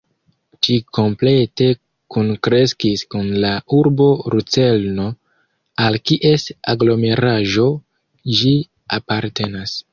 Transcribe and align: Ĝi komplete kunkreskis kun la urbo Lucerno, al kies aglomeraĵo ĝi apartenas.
Ĝi 0.67 0.75
komplete 0.97 1.67
kunkreskis 2.15 3.03
kun 3.11 3.29
la 3.45 3.51
urbo 3.81 4.09
Lucerno, 4.35 5.07
al 5.87 6.01
kies 6.11 6.49
aglomeraĵo 6.77 7.71
ĝi 8.41 8.59
apartenas. 9.03 9.81